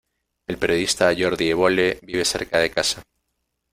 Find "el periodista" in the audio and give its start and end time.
0.47-1.11